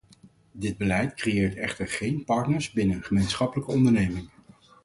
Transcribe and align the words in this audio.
Dit 0.51 0.77
beleid 0.77 1.13
creëert 1.13 1.55
echter 1.55 1.87
geen 1.87 2.23
partners 2.25 2.71
binnen 2.71 2.95
een 2.95 3.03
gemeenschappelijke 3.03 3.71
onderneming. 3.71 4.29